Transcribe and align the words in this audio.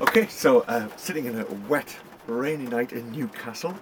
Okay, 0.00 0.26
so 0.28 0.60
uh, 0.62 0.88
sitting 0.96 1.24
in 1.26 1.38
a 1.40 1.44
wet, 1.68 1.96
rainy 2.26 2.66
night 2.66 2.92
in 2.92 3.10
Newcastle 3.12 3.74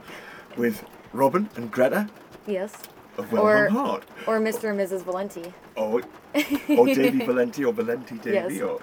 with 0.56 0.84
Robin 1.12 1.48
and 1.56 1.71
Greta 1.71 2.08
Yes. 2.46 2.72
of 3.18 3.33
Well 3.33 3.42
Or- 3.42 3.68
Hung 3.68 3.87
Heart. 3.87 4.04
Or 4.27 4.38
Mr. 4.38 4.71
and 4.71 4.79
Mrs. 4.79 5.03
Valenti. 5.03 5.53
Or, 5.77 6.03
or 6.79 6.87
Davey 6.87 7.24
Valenti 7.27 7.64
or 7.64 7.72
Valenti 7.72 8.16
Davey. 8.19 8.54
Yes. 8.54 8.62
Or, 8.62 8.80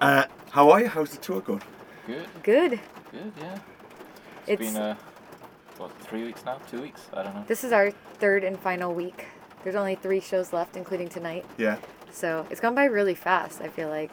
uh, 0.00 0.24
how 0.50 0.70
are 0.70 0.80
you? 0.82 0.88
How's 0.88 1.10
the 1.10 1.16
tour 1.18 1.40
going? 1.40 1.62
Good, 2.06 2.26
Good. 2.42 2.80
good, 3.12 3.32
yeah. 3.40 3.58
It's 4.46 4.60
Been 4.60 4.76
uh, 4.76 4.96
what 5.78 5.90
three 6.02 6.24
weeks 6.24 6.44
now? 6.44 6.58
Two 6.70 6.80
weeks? 6.82 7.02
I 7.12 7.22
don't 7.22 7.34
know. 7.34 7.44
this 7.46 7.64
is 7.64 7.72
our 7.72 7.90
third 7.90 8.44
and 8.44 8.58
final 8.58 8.94
week. 8.94 9.26
There's 9.62 9.74
only 9.76 9.94
three 9.94 10.20
shows 10.20 10.52
left, 10.52 10.76
including 10.76 11.08
tonight. 11.08 11.44
Yeah. 11.58 11.76
So 12.10 12.46
it's 12.50 12.60
gone 12.60 12.74
by 12.74 12.84
really 12.86 13.14
fast. 13.14 13.60
I 13.60 13.68
feel 13.68 13.88
like. 13.88 14.10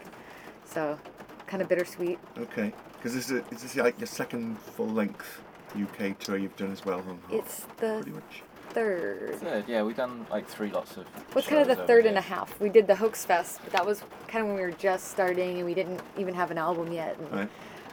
So, 0.66 1.00
kind 1.48 1.62
of 1.62 1.70
bittersweet. 1.70 2.20
Okay. 2.38 2.73
Because 2.93 3.14
this 3.14 3.30
is, 3.30 3.43
is 3.52 3.61
this 3.61 3.75
like 3.75 4.00
your 4.00 4.07
second 4.07 4.57
full 4.60 4.88
length 4.88 5.42
UK 5.79 6.18
tour 6.19 6.38
you've 6.38 6.56
done 6.56 6.71
as 6.71 6.83
well, 6.86 7.02
Hung 7.02 7.19
Heart? 7.28 7.33
It's 7.46 7.61
the 7.78 8.00
Pretty 8.02 8.11
much. 8.11 8.42
third. 8.69 9.36
Third, 9.36 9.64
yeah, 9.68 9.83
we've 9.83 9.96
done 9.96 10.25
like 10.32 10.47
three 10.47 10.71
lots 10.71 10.97
of. 10.97 11.05
What's 11.33 11.47
kind 11.47 11.61
of 11.61 11.68
the 11.78 11.86
third 11.86 12.05
and 12.05 12.18
a 12.18 12.21
half? 12.21 12.60
We 12.60 12.69
did 12.69 12.88
the 12.88 12.96
Hoax 12.96 13.25
Fest, 13.25 13.60
but 13.64 13.74
that 13.74 13.86
was 13.86 14.02
kind 14.28 14.42
of 14.43 14.47
when 14.47 14.55
we 14.55 14.61
were 14.61 14.71
just 14.71 15.10
starting 15.11 15.57
and 15.57 15.66
we 15.66 15.74
didn't 15.74 16.02
even 16.18 16.33
have 16.33 16.52
an 16.52 16.57
album 16.57 16.92
yet. 16.92 17.18
And, 17.19 17.32
Right. 17.32 17.50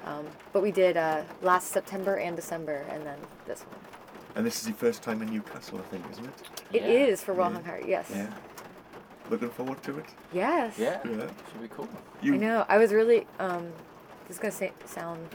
um, 0.07 0.27
but 0.53 0.62
we 0.62 0.73
did 0.73 0.97
uh, 0.97 1.23
last 1.43 1.69
September 1.73 2.17
and 2.17 2.34
December, 2.37 2.84
and 2.91 3.05
then 3.05 3.19
this 3.47 3.61
one. 3.62 3.79
And 4.34 4.47
this 4.47 4.62
is 4.62 4.69
your 4.69 4.77
first 4.77 5.03
time 5.03 5.21
in 5.21 5.29
Newcastle, 5.31 5.79
I 5.79 5.83
think, 5.91 6.05
isn't 6.12 6.25
it? 6.25 6.33
It 6.73 6.83
Yeah. 6.83 6.89
is 6.89 7.23
for 7.23 7.34
Well 7.34 7.53
Yeah. 7.53 7.61
Heart, 7.62 7.84
yes. 7.87 8.07
Yeah. 8.11 8.27
Looking 9.33 9.49
forward 9.49 9.83
to 9.85 9.97
it? 9.97 10.05
Yes. 10.31 10.79
Yeah, 10.79 11.01
Yeah. 11.07 11.27
should 11.51 11.63
be 11.63 11.69
cool. 11.69 11.89
You, 12.21 12.35
I 12.35 12.37
know. 12.37 12.67
I 12.69 12.77
was 12.77 12.93
really. 12.93 13.27
Um, 13.39 13.73
this 14.29 14.37
is 14.37 14.39
gonna 14.39 14.53
say, 14.53 14.73
sound 14.85 15.27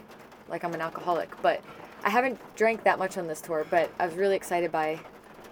like 0.48 0.62
I'm 0.62 0.72
an 0.72 0.80
alcoholic, 0.80 1.30
but 1.42 1.60
I 2.04 2.10
haven't 2.10 2.38
drank 2.54 2.84
that 2.84 2.96
much 3.00 3.18
on 3.18 3.26
this 3.26 3.40
tour. 3.40 3.66
But 3.68 3.90
I 3.98 4.06
was 4.06 4.14
really 4.14 4.36
excited 4.36 4.70
by 4.70 5.00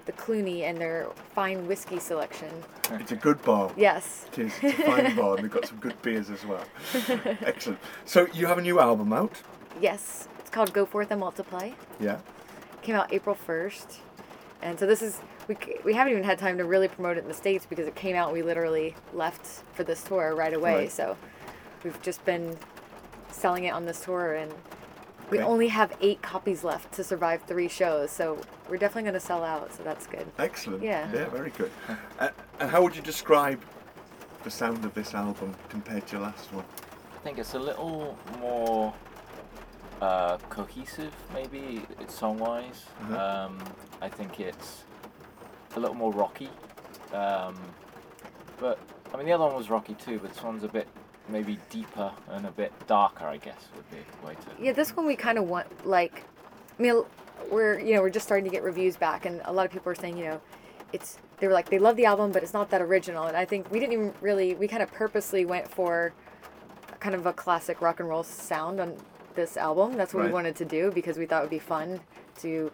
the 0.04 0.12
Cluny 0.12 0.62
and 0.62 0.78
their 0.78 1.08
fine 1.34 1.66
whiskey 1.66 1.98
selection. 1.98 2.48
It's 2.92 3.10
a 3.10 3.16
good 3.16 3.42
bar. 3.42 3.72
Yes. 3.76 4.26
It 4.34 4.38
is. 4.46 4.52
It's 4.62 4.78
a 4.78 4.82
fine 4.84 5.16
bar, 5.16 5.34
and 5.34 5.42
they've 5.44 5.50
got 5.50 5.66
some 5.66 5.78
good 5.78 6.00
beers 6.02 6.30
as 6.30 6.46
well. 6.46 6.62
Excellent. 7.42 7.80
So 8.04 8.28
you 8.32 8.46
have 8.46 8.58
a 8.58 8.62
new 8.62 8.78
album 8.78 9.12
out? 9.12 9.32
Yes. 9.80 10.28
It's 10.38 10.50
called 10.50 10.72
Go 10.72 10.86
Forth 10.86 11.10
and 11.10 11.18
Multiply. 11.18 11.72
Yeah. 11.98 12.18
Came 12.82 12.94
out 12.94 13.12
April 13.12 13.34
first, 13.34 13.98
and 14.62 14.78
so 14.78 14.86
this 14.86 15.02
is 15.02 15.18
we 15.48 15.56
we 15.84 15.92
haven't 15.94 16.12
even 16.12 16.24
had 16.24 16.38
time 16.38 16.58
to 16.58 16.64
really 16.64 16.88
promote 16.88 17.16
it 17.16 17.20
in 17.20 17.28
the 17.28 17.34
states 17.34 17.66
because 17.66 17.86
it 17.86 17.94
came 17.94 18.16
out. 18.16 18.32
We 18.32 18.42
literally 18.42 18.94
left 19.12 19.46
for 19.74 19.84
this 19.84 20.02
tour 20.02 20.34
right 20.34 20.52
away. 20.54 20.74
Right. 20.74 20.92
So 20.92 21.16
we've 21.84 22.00
just 22.02 22.24
been 22.24 22.56
selling 23.30 23.64
it 23.64 23.70
on 23.70 23.84
this 23.86 24.00
tour 24.04 24.34
and. 24.34 24.52
We 25.28 25.38
Okay. 25.38 25.46
only 25.48 25.66
have 25.66 25.92
eight 26.00 26.22
copies 26.22 26.62
left 26.62 26.92
to 26.92 27.02
survive 27.02 27.42
three 27.48 27.66
shows, 27.66 28.12
so 28.12 28.38
we're 28.70 28.76
definitely 28.76 29.02
going 29.10 29.14
to 29.14 29.26
sell 29.26 29.42
out. 29.42 29.74
So 29.74 29.82
that's 29.82 30.06
good. 30.06 30.24
Excellent. 30.38 30.84
Yeah. 30.84 31.10
Yeah, 31.12 31.24
very 31.30 31.50
good. 31.50 31.72
uh, 32.20 32.28
and 32.60 32.70
how 32.70 32.80
would 32.82 32.94
you 32.94 33.02
describe 33.02 33.60
the 34.44 34.50
sound 34.52 34.84
of 34.84 34.94
this 34.94 35.14
album 35.14 35.52
compared 35.68 36.06
to 36.06 36.12
your 36.12 36.22
last 36.22 36.52
one? 36.52 36.64
I 37.16 37.18
think 37.24 37.38
it's 37.38 37.54
a 37.54 37.58
little 37.58 38.16
more 38.38 38.94
uh, 40.00 40.38
cohesive, 40.48 41.12
maybe 41.34 41.82
song 42.06 42.38
wise. 42.38 42.84
Mhm. 43.02 43.18
Um, 43.18 43.58
I 44.00 44.08
think 44.08 44.38
it's 44.38 44.84
a 45.76 45.80
little 45.80 45.94
more 45.94 46.12
rocky. 46.12 46.48
Um, 47.12 47.56
but 48.58 48.78
I 49.12 49.16
mean, 49.16 49.26
the 49.26 49.32
other 49.32 49.44
one 49.44 49.54
was 49.54 49.70
rocky 49.70 49.94
too, 49.94 50.18
but 50.18 50.32
this 50.34 50.42
one's 50.42 50.64
a 50.64 50.68
bit 50.68 50.88
maybe 51.28 51.58
deeper 51.70 52.10
and 52.30 52.46
a 52.46 52.50
bit 52.50 52.72
darker. 52.86 53.24
I 53.26 53.36
guess 53.36 53.68
would 53.76 53.88
be 53.90 53.98
a 54.22 54.26
way 54.26 54.34
to. 54.34 54.62
Yeah, 54.62 54.72
this 54.72 54.96
one 54.96 55.06
we 55.06 55.16
kind 55.16 55.38
of 55.38 55.44
want 55.44 55.86
like, 55.86 56.24
I 56.78 56.82
mean, 56.82 57.02
we're 57.50 57.78
you 57.78 57.94
know 57.94 58.00
we're 58.02 58.10
just 58.10 58.26
starting 58.26 58.44
to 58.44 58.50
get 58.50 58.62
reviews 58.62 58.96
back, 58.96 59.26
and 59.26 59.40
a 59.44 59.52
lot 59.52 59.66
of 59.66 59.72
people 59.72 59.90
are 59.92 59.94
saying 59.94 60.16
you 60.16 60.24
know, 60.24 60.40
it's 60.92 61.18
they 61.38 61.46
were 61.46 61.52
like 61.52 61.68
they 61.70 61.78
love 61.78 61.96
the 61.96 62.06
album, 62.06 62.32
but 62.32 62.42
it's 62.42 62.54
not 62.54 62.70
that 62.70 62.80
original, 62.80 63.24
and 63.24 63.36
I 63.36 63.44
think 63.44 63.70
we 63.70 63.78
didn't 63.78 63.92
even 63.92 64.14
really 64.20 64.54
we 64.54 64.66
kind 64.66 64.82
of 64.82 64.90
purposely 64.92 65.44
went 65.44 65.68
for 65.68 66.12
kind 66.98 67.14
of 67.14 67.26
a 67.26 67.32
classic 67.32 67.82
rock 67.82 68.00
and 68.00 68.08
roll 68.08 68.22
sound 68.22 68.80
on 68.80 68.96
this 69.34 69.56
album. 69.58 69.96
That's 69.96 70.14
what 70.14 70.20
Right. 70.20 70.28
we 70.28 70.32
wanted 70.32 70.56
to 70.56 70.64
do 70.64 70.90
because 70.90 71.18
we 71.18 71.26
thought 71.26 71.40
it 71.40 71.44
would 71.44 71.50
be 71.50 71.58
fun 71.58 72.00
to 72.40 72.72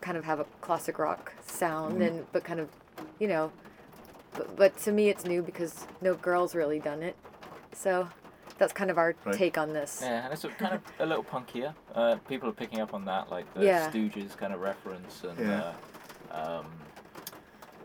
kind 0.00 0.16
of 0.16 0.24
have 0.24 0.40
a 0.40 0.44
classic 0.60 0.98
rock 0.98 1.32
sound 1.46 1.98
Mhm. 2.00 2.06
and 2.06 2.26
but 2.32 2.44
kind 2.44 2.60
of 2.60 2.68
you 3.18 3.28
know, 3.28 3.52
but, 4.34 4.56
but 4.56 4.76
to 4.78 4.92
me 4.92 5.08
it's 5.08 5.24
new 5.24 5.42
because 5.42 5.86
no 6.00 6.14
girls 6.14 6.54
really 6.54 6.78
done 6.80 7.02
it, 7.02 7.16
so. 7.72 8.08
That's 8.56 8.72
kind 8.72 8.90
of 8.90 8.98
our 8.98 9.14
Right. 9.24 9.36
take 9.36 9.56
on 9.56 9.72
this. 9.72 10.00
Yeah, 10.02 10.24
and 10.24 10.32
it's 10.32 10.42
a, 10.42 10.48
kind 10.48 10.74
of 10.74 10.82
a 10.98 11.06
little 11.06 11.22
punkier. 11.22 11.74
Uh, 11.94 12.16
people 12.26 12.48
are 12.48 12.52
picking 12.52 12.80
up 12.80 12.92
on 12.92 13.04
that, 13.04 13.30
like 13.30 13.46
the 13.54 13.64
Yeah. 13.64 13.88
Stooges 13.88 14.36
kind 14.36 14.52
of 14.52 14.60
reference, 14.60 15.22
and 15.22 15.38
Yeah. 15.38 15.74
uh, 16.32 16.58
um, 16.58 16.66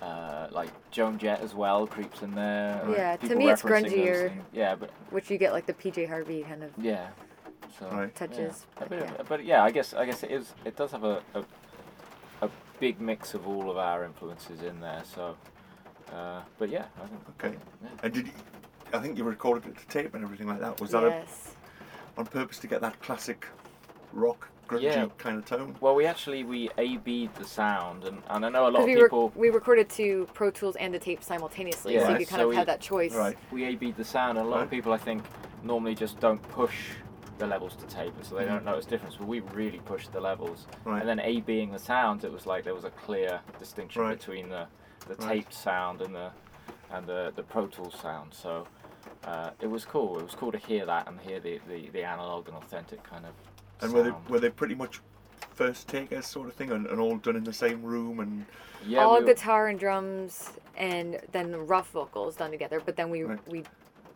uh, 0.02 0.48
like 0.50 0.70
Joan 0.90 1.20
Jett 1.20 1.42
as 1.42 1.54
well 1.54 1.86
creeps 1.86 2.24
in 2.24 2.34
there. 2.34 2.82
and 2.84 2.92
Yeah, 2.94 3.16
to 3.18 3.36
me 3.36 3.52
it's 3.52 3.62
grungier. 3.62 4.34
Yeah, 4.52 4.74
but 4.74 4.90
which 5.12 5.30
you 5.30 5.38
get 5.38 5.54
like 5.54 5.68
the 5.68 5.74
PJ 5.74 6.08
Harvey 6.08 6.42
kind 6.42 6.64
of 6.64 6.72
yeah. 6.78 7.10
So 7.78 7.88
Right. 7.90 8.16
touches. 8.16 8.66
yeah. 8.78 8.78
A 8.78 8.80
but 8.80 8.90
bit 8.90 9.00
yeah. 9.02 9.14
of, 9.22 9.30
but 9.30 9.46
yeah, 9.46 9.64
I 9.64 9.70
guess 9.70 9.94
I 9.94 10.06
guess 10.08 10.24
it 10.24 10.32
is. 10.32 10.56
It 10.66 10.76
does 10.76 10.92
have 10.92 11.04
a, 11.04 11.22
a 11.36 11.40
a 11.42 11.46
big 12.80 13.00
mix 13.00 13.34
of 13.34 13.48
all 13.48 13.70
of 13.70 13.78
our 13.78 14.04
influences 14.04 14.62
in 14.62 14.80
there. 14.80 15.04
So, 15.16 15.36
uh, 16.14 16.42
but 16.58 16.70
yeah, 16.70 16.86
I 17.02 17.08
think. 17.08 17.22
Okay. 17.40 17.58
Yeah. 17.84 17.90
And 18.04 18.14
did 18.14 18.28
you, 18.28 18.34
I 18.94 19.00
think 19.00 19.18
you 19.18 19.24
recorded 19.24 19.66
it 19.70 19.78
to 19.78 19.88
tape 19.88 20.14
and 20.14 20.24
everything 20.24 20.48
like 20.48 20.60
that. 20.60 20.80
Was 20.80 20.92
that 20.92 21.04
a, 21.04 21.24
on 22.18 22.26
purpose 22.26 22.60
to 22.60 22.68
get 22.68 22.82
that 22.82 23.00
classic 23.02 23.48
rock, 24.12 24.50
grungy 24.68 24.84
Yeah. 24.84 25.08
kind 25.18 25.38
of 25.38 25.46
tone? 25.46 25.76
Well, 25.82 25.96
we 25.96 26.06
actually 26.06 26.44
we 26.44 26.70
A 26.78 26.98
B'd 26.98 27.34
the 27.36 27.46
sound, 27.46 28.04
and, 28.04 28.22
and 28.30 28.46
I 28.46 28.50
know 28.50 28.68
a 28.68 28.70
lot 28.70 28.82
of 28.82 28.86
we, 28.86 28.96
rec- 28.96 29.06
people. 29.06 29.32
we 29.36 29.50
recorded 29.50 29.90
to 29.92 30.28
Pro 30.34 30.52
Tools 30.52 30.76
and 30.76 30.94
the 30.94 31.00
tape 31.00 31.24
simultaneously, 31.24 31.96
so 31.98 32.02
Yeah, 32.10 32.18
you 32.20 32.26
kind 32.28 32.40
so 32.40 32.44
of 32.44 32.50
we- 32.50 32.56
have 32.56 32.68
that 32.68 32.82
choice. 32.82 33.16
Right. 33.16 33.38
we 33.52 33.66
A 33.66 33.76
B'd 33.76 33.98
the 33.98 34.06
sound, 34.06 34.38
and 34.38 34.46
a 34.46 34.50
lot 34.50 34.58
Right. 34.58 34.64
of 34.66 34.70
people 34.70 34.94
I 34.94 34.98
think 34.98 35.24
normally 35.64 35.96
just 35.96 36.20
don't 36.20 36.42
push 36.50 36.76
the 37.44 37.48
levels 37.50 37.76
to 37.76 37.86
tape, 37.88 38.14
and 38.16 38.26
so 38.26 38.36
they 38.36 38.46
don't 38.46 38.64
notice 38.64 38.86
difference. 38.86 39.16
But 39.18 39.28
we 39.28 39.42
really 39.42 39.80
pushed 39.80 40.12
the 40.14 40.22
levels, 40.22 40.66
Right. 40.86 41.00
and 41.02 41.10
then 41.10 41.20
A 41.20 41.42
Bing 41.42 41.72
the 41.72 41.80
sounds, 41.80 42.24
it 42.24 42.32
was 42.32 42.46
like 42.46 42.64
there 42.64 42.74
was 42.74 42.86
a 42.86 42.90
clear 42.92 43.42
distinction 43.60 44.02
Right. 44.02 44.18
between 44.18 44.50
the 44.50 44.66
the 45.08 45.16
Right. 45.16 45.28
taped 45.44 45.54
sound 45.54 46.02
and 46.02 46.16
the 46.16 46.32
and 46.92 47.06
the 47.06 47.34
the 47.36 47.44
Pro 47.44 47.68
Tools 47.68 47.96
sound. 48.00 48.34
So 48.34 48.66
uh, 49.26 49.50
it 49.62 49.68
was 49.68 49.84
cool. 49.84 50.18
It 50.20 50.24
was 50.24 50.36
cool 50.36 50.52
to 50.54 50.58
hear 50.58 50.86
that 50.86 51.08
and 51.08 51.20
hear 51.20 51.40
the 51.42 51.60
the, 51.68 51.90
the 51.90 52.04
analog 52.04 52.48
and 52.48 52.56
authentic 52.58 53.04
kind 53.04 53.26
of. 53.26 53.34
and 53.82 53.92
were 53.94 54.04
they, 54.04 54.10
sound. 54.12 54.30
were 54.30 54.40
they 54.40 54.50
pretty 54.50 54.76
much 54.76 55.02
first 55.54 55.88
takers 55.90 56.26
sort 56.26 56.48
of 56.48 56.54
thing 56.56 56.72
and, 56.72 56.88
and 56.88 57.00
all 57.00 57.18
done 57.18 57.36
in 57.36 57.44
the 57.44 57.54
same 57.54 57.84
room 57.84 58.20
and 58.22 58.46
yeah, 58.88 59.04
All 59.04 59.16
we 59.16 59.20
were- 59.26 59.34
guitar 59.34 59.68
and 59.68 59.78
drums, 59.80 60.52
and 60.78 61.20
then 61.34 61.52
the 61.52 61.60
rough 61.60 61.90
vocals 61.92 62.36
done 62.38 62.52
together. 62.52 62.82
But 62.84 62.96
then 62.96 63.10
we 63.10 63.24
Right. 63.24 63.48
we 63.50 63.64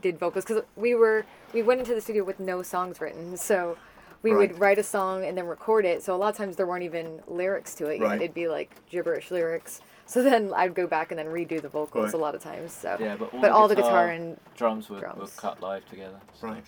did 0.02 0.20
vocals 0.20 0.46
because 0.46 0.64
we 0.76 0.96
were 0.96 1.26
we 1.54 1.62
went 1.64 1.80
into 1.80 1.94
the 1.96 2.02
studio 2.02 2.24
with 2.24 2.40
no 2.40 2.62
songs 2.62 3.00
written, 3.02 3.38
so. 3.38 3.78
We 4.24 4.32
Right. 4.32 4.50
would 4.50 4.60
write 4.60 4.80
a 4.80 4.84
song 4.84 5.24
and 5.24 5.38
then 5.38 5.46
record 5.46 5.86
it. 5.86 6.02
So 6.02 6.14
a 6.16 6.18
lot 6.18 6.30
of 6.30 6.36
times 6.38 6.56
there 6.56 6.66
weren't 6.66 6.84
even 6.84 7.22
lyrics 7.28 7.76
to 7.76 7.86
it. 7.86 8.00
yet. 8.00 8.04
Right. 8.08 8.20
It'd 8.22 8.34
be 8.34 8.48
like 8.48 8.72
gibberish 8.90 9.30
lyrics. 9.30 9.80
So 10.08 10.24
then 10.24 10.52
I'd 10.56 10.74
go 10.74 10.88
back 10.88 11.12
and 11.12 11.20
then 11.20 11.28
redo 11.28 11.62
the 11.62 11.70
vocals 11.70 12.06
Right. 12.06 12.14
a 12.16 12.18
lot 12.18 12.34
of 12.34 12.42
times. 12.42 12.74
So, 12.74 12.98
Yeah, 13.00 13.16
but 13.16 13.32
all, 13.32 13.40
but 13.42 13.48
the, 13.50 13.54
all 13.54 13.68
guitar, 13.68 13.76
the 13.76 13.76
guitar 13.76 14.08
and 14.10 14.40
drums 14.56 14.90
were, 14.90 14.98
were 15.16 15.28
cut 15.38 15.62
live 15.62 15.88
together. 15.88 16.20
so- 16.34 16.48
right? 16.48 16.66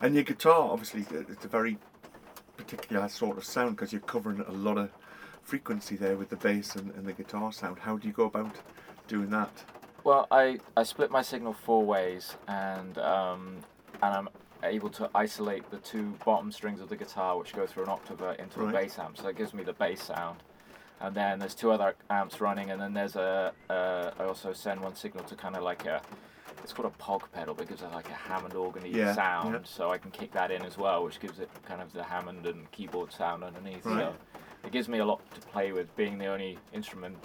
And 0.00 0.16
your 0.16 0.24
guitar, 0.24 0.70
obviously, 0.72 1.02
uh, 1.16 1.20
it's 1.28 1.44
a 1.44 1.48
very 1.48 1.78
particular 2.56 3.08
sort 3.08 3.38
of 3.38 3.44
sound 3.44 3.76
because 3.76 3.92
you're 3.92 4.00
covering 4.02 4.40
a 4.40 4.52
lot 4.52 4.76
of 4.76 4.90
frequency 5.44 5.96
there 5.96 6.16
with 6.16 6.30
the 6.30 6.36
bass 6.36 6.74
and, 6.74 6.92
and 6.96 7.06
the 7.06 7.12
guitar 7.12 7.52
sound. 7.52 7.78
How 7.78 7.96
do 7.96 8.08
you 8.08 8.12
go 8.12 8.24
about 8.24 8.56
doing 9.06 9.30
that? 9.30 9.50
Well, 10.04 10.26
I, 10.30 10.58
I 10.76 10.82
split 10.82 11.10
my 11.10 11.22
signal 11.22 11.52
four 11.52 11.84
ways, 11.84 12.36
and 12.48 12.98
um, 12.98 13.56
and 14.02 14.14
I'm 14.14 14.28
able 14.64 14.90
to 14.90 15.10
isolate 15.14 15.68
the 15.70 15.78
two 15.78 16.14
bottom 16.24 16.50
strings 16.52 16.80
of 16.80 16.88
the 16.88 16.96
guitar, 16.96 17.38
which 17.38 17.52
go 17.54 17.66
through 17.66 17.84
an 17.84 17.88
octave 17.88 18.20
into 18.38 18.60
Right. 18.60 18.70
a 18.74 18.78
bass 18.86 18.98
amp. 18.98 19.16
So 19.16 19.24
that 19.24 19.36
gives 19.36 19.54
me 19.54 19.62
the 19.64 19.72
bass 19.72 20.02
sound. 20.02 20.42
And 21.00 21.14
then 21.16 21.40
there's 21.40 21.54
two 21.54 21.72
other 21.72 21.94
amps 22.10 22.40
running, 22.40 22.70
and 22.70 22.80
then 22.80 22.94
there's 22.94 23.16
a. 23.16 23.52
Uh, 23.70 24.10
I 24.18 24.24
also 24.24 24.52
send 24.52 24.80
one 24.80 24.94
signal 24.94 25.24
to 25.24 25.34
kind 25.36 25.56
of 25.56 25.62
like 25.62 25.84
a. 25.86 26.00
It's 26.62 26.72
called 26.72 26.92
a 26.96 27.02
pog 27.02 27.22
pedal, 27.32 27.54
but 27.54 27.62
it 27.64 27.70
gives 27.70 27.82
it 27.82 27.90
like 27.92 28.08
a 28.08 28.12
Hammond 28.14 28.54
organ 28.54 28.84
Yeah, 28.86 29.14
sound. 29.14 29.52
yeah. 29.54 29.60
So 29.64 29.90
I 29.90 29.98
can 29.98 30.12
kick 30.12 30.30
that 30.32 30.52
in 30.52 30.62
as 30.62 30.78
well, 30.78 31.02
which 31.02 31.18
gives 31.18 31.40
it 31.40 31.50
kind 31.66 31.82
of 31.82 31.92
the 31.92 32.04
Hammond 32.04 32.46
and 32.46 32.70
keyboard 32.70 33.12
sound 33.12 33.42
underneath. 33.42 33.84
Right. 33.84 33.98
So 33.98 34.14
it 34.64 34.70
gives 34.70 34.88
me 34.88 34.98
a 34.98 35.04
lot 35.04 35.20
to 35.34 35.40
play 35.40 35.72
with, 35.72 35.94
being 35.96 36.18
the 36.18 36.26
only 36.26 36.58
instrument 36.72 37.16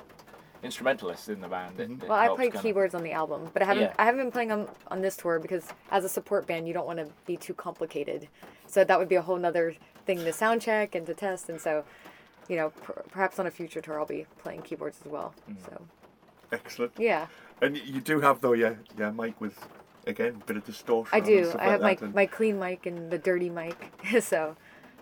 instrumentalist 0.63 1.29
in 1.29 1.39
the 1.41 1.47
band. 1.47 1.79
It- 1.79 1.89
Mhm. 1.89 2.03
it 2.03 2.09
Well, 2.09 2.17
I 2.17 2.23
helps 2.25 2.37
played 2.37 2.51
kinda- 2.53 2.63
keyboards 2.67 2.95
on 2.95 3.03
the 3.03 3.11
album, 3.11 3.49
but 3.53 3.61
I 3.61 3.65
haven't 3.65 3.83
Yeah. 3.83 3.93
I 3.99 4.05
haven't 4.05 4.21
been 4.21 4.31
playing 4.31 4.49
them 4.49 4.67
on 4.87 5.01
this 5.01 5.15
tour 5.17 5.39
because 5.39 5.67
as 5.91 6.03
a 6.03 6.09
support 6.09 6.45
band, 6.47 6.67
you 6.67 6.73
don't 6.73 6.87
want 6.87 6.99
to 6.99 7.07
be 7.25 7.37
too 7.37 7.53
complicated. 7.53 8.27
So 8.65 8.83
that 8.83 8.97
would 8.99 9.07
be 9.09 9.15
a 9.15 9.21
whole 9.21 9.37
nother 9.37 9.75
thing 10.05 10.17
to 10.19 10.33
sound 10.33 10.61
check 10.61 10.95
and 10.95 11.05
to 11.07 11.13
test, 11.13 11.49
and 11.49 11.59
so 11.61 11.83
you 12.47 12.55
know 12.55 12.69
per- 12.69 13.03
perhaps 13.11 13.39
on 13.39 13.45
a 13.47 13.51
future 13.51 13.81
tour 13.81 13.99
I'll 13.99 14.05
be 14.05 14.25
playing 14.39 14.61
keyboards 14.63 14.99
as 15.05 15.11
well. 15.11 15.33
Mm. 15.49 15.55
So 15.65 15.81
Excellent. 16.51 16.93
yeah, 16.97 17.27
And 17.61 17.75
you 17.77 17.99
do 18.01 18.19
have 18.21 18.39
though, 18.41 18.53
yeah, 18.53 18.75
yeah, 18.97 19.09
mic 19.11 19.39
with 19.41 19.67
again, 20.05 20.41
bit 20.45 20.55
of 20.57 20.63
distortion. 20.65 21.09
I 21.15 21.19
do. 21.19 21.45
stuff 21.45 21.59
I 21.61 21.65
like 21.65 21.71
have 21.71 21.81
my 21.81 22.05
and- 22.07 22.15
my 22.15 22.25
clean 22.25 22.57
mic 22.59 22.85
and 22.85 23.11
the 23.11 23.17
dirty 23.17 23.49
mic. 23.49 23.75
so 24.21 24.55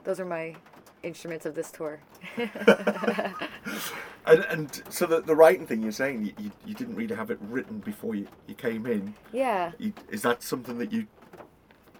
those 0.06 0.19
are 0.19 0.25
my 0.25 0.56
instruments 1.04 1.46
of 1.46 1.54
this 1.56 1.72
tour. 1.72 2.00
And, 4.27 4.45
and 4.50 4.81
so 4.89 5.06
the, 5.06 5.22
the 5.22 5.36
writing 5.36 5.68
thing 5.68 5.81
you're 5.83 5.92
saying, 5.92 6.25
you, 6.25 6.33
you, 6.39 6.51
you 6.66 6.74
didn't 6.74 6.95
really 6.95 7.16
have 7.16 7.30
it 7.31 7.38
written 7.42 7.80
before 7.80 8.16
you, 8.16 8.27
you 8.48 8.56
came 8.56 8.86
in. 8.86 9.13
yeah. 9.31 9.72
You, 9.77 9.94
is 10.10 10.22
that 10.24 10.42
something 10.44 10.77
that 10.80 10.92
you 10.92 11.07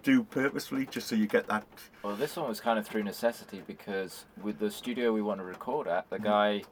do 0.02 0.22
purposefully 0.24 0.86
just 0.86 1.08
so 1.08 1.14
you 1.16 1.26
get 1.26 1.46
that? 1.48 1.64
Well, 2.02 2.16
this 2.16 2.36
one 2.36 2.48
was 2.48 2.60
kind 2.60 2.78
of 2.78 2.86
through 2.86 3.02
necessity 3.04 3.62
because 3.66 4.24
with 4.42 4.58
the 4.58 4.70
studio 4.70 5.12
we 5.12 5.22
want 5.22 5.40
to 5.40 5.44
record 5.44 5.86
at, 5.88 6.08
Mm-hmm. 6.10 6.22
the 6.22 6.28
guy 6.28 6.62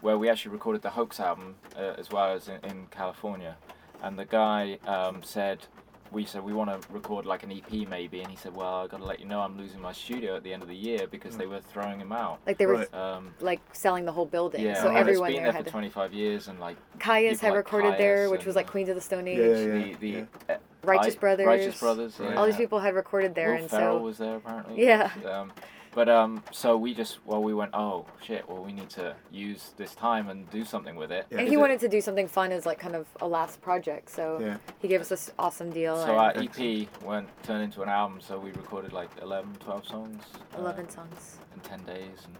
where 0.00 0.18
we 0.18 0.28
actually 0.28 0.52
recorded 0.52 0.82
the 0.82 0.90
Hoax 0.90 1.20
album 1.20 1.54
uh, 1.76 1.94
as 1.98 2.10
well 2.10 2.32
as 2.34 2.48
in, 2.48 2.58
in 2.64 2.86
California, 2.90 3.56
and 4.02 4.18
the 4.18 4.24
guy 4.24 4.78
um, 4.86 5.22
said, 5.22 5.66
we 6.12 6.24
said 6.26 6.42
we 6.44 6.52
want 6.52 6.70
to 6.70 6.92
record 6.92 7.24
like 7.26 7.42
an 7.42 7.50
EP 7.50 7.88
maybe, 7.88 8.20
and 8.20 8.30
he 8.30 8.36
said, 8.36 8.54
well, 8.54 8.82
I 8.82 8.86
got 8.86 8.98
to 8.98 9.04
let 9.04 9.18
you 9.20 9.26
know 9.26 9.40
I'm 9.40 9.56
losing 9.56 9.80
my 9.80 9.92
studio 9.92 10.36
at 10.36 10.42
the 10.44 10.52
end 10.52 10.62
of 10.62 10.68
the 10.68 10.76
year 10.76 11.06
because 11.10 11.34
Mm. 11.34 11.38
they 11.38 11.46
were 11.46 11.60
throwing 11.60 11.98
him 12.00 12.12
out. 12.12 12.40
Like 12.46 12.58
they 12.58 12.66
were 12.66 12.74
Right. 12.74 12.94
Um, 12.94 13.34
like 13.40 13.60
selling 13.72 14.04
the 14.04 14.12
whole 14.12 14.26
building. 14.26 14.62
yeah, 14.62 14.80
so 14.82 14.88
and 14.88 14.98
everyone 14.98 15.30
it's 15.30 15.36
been 15.36 15.42
there 15.44 15.52
there 15.52 15.58
had 15.58 15.64
for 15.64 15.70
to. 15.70 15.72
25 15.72 16.12
years, 16.12 16.48
and 16.48 16.60
like 16.60 16.76
Caius 16.98 17.38
people 17.40 17.46
had 17.48 17.54
like 17.54 17.64
recorded 17.64 17.98
there, 17.98 18.30
which 18.30 18.44
was 18.44 18.56
like 18.56 18.66
Queens 18.66 18.88
of 18.90 18.94
the 18.94 19.00
Stone 19.00 19.26
Age. 19.28 19.38
Yeah, 19.38 19.46
yeah, 19.46 19.84
the 19.84 19.94
the 19.94 20.08
yeah. 20.08 20.24
uh, 20.50 20.56
Righteous 20.84 21.14
Brothers. 21.16 21.46
Righteous 21.46 21.80
Brothers. 21.80 22.18
Yeah. 22.20 22.34
All 22.34 22.44
these 22.46 22.56
people 22.56 22.80
had 22.80 22.94
recorded 22.94 23.34
there, 23.34 23.52
Will 23.54 23.60
and 23.62 23.70
Ferrell 23.70 23.98
so 23.98 24.02
was 24.04 24.18
there 24.18 24.36
apparently. 24.36 24.84
Yeah. 24.84 25.10
Um, 25.24 25.52
but 25.94 26.08
um, 26.08 26.42
so 26.50 26.76
we 26.76 26.94
just 26.94 27.18
well 27.26 27.42
we 27.42 27.52
went 27.54 27.70
oh 27.74 28.06
shit 28.24 28.48
well 28.48 28.62
we 28.64 28.72
need 28.72 28.88
to 28.90 29.14
use 29.30 29.72
this 29.76 29.94
time 29.94 30.28
and 30.28 30.48
do 30.50 30.64
something 30.64 30.96
with 30.96 31.12
it. 31.12 31.26
Yeah. 31.30 31.38
and 31.38 31.46
Is 31.46 31.50
he 31.50 31.56
it- 31.56 31.60
wanted 31.60 31.80
to 31.80 31.88
do 31.88 32.00
something 32.00 32.26
fun 32.28 32.50
as 32.52 32.64
like 32.66 32.78
kind 32.78 32.94
of 32.96 33.06
a 33.20 33.26
last 33.28 33.60
project. 33.60 34.08
So 34.10 34.38
Yeah. 34.40 34.56
he 34.80 34.88
gave 34.88 35.00
us 35.00 35.08
this 35.08 35.30
awesome 35.38 35.70
deal. 35.70 35.96
So 35.96 36.02
and 36.04 36.12
our 36.12 36.28
Excellent. 36.36 36.88
EP 36.88 37.02
went 37.04 37.28
turned 37.42 37.62
into 37.62 37.82
an 37.82 37.88
album. 37.88 38.20
So 38.20 38.38
we 38.38 38.50
recorded 38.52 38.92
like 38.92 39.10
11, 39.20 39.54
12 39.60 39.86
songs. 39.86 40.22
uh, 40.56 40.60
11 40.60 40.88
songs. 40.90 41.38
in 41.54 41.60
ten 41.60 41.82
days, 41.84 42.18
and 42.24 42.34